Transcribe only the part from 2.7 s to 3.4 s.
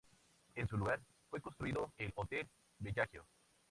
Bellagio.